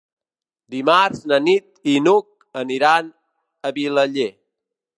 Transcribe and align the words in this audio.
Dimarts 0.75 1.19
na 1.31 1.37
Nit 1.47 1.91
i 1.93 1.95
n'Hug 2.07 2.57
aniran 2.63 3.13
a 3.69 3.73
Vilaller. 3.77 4.31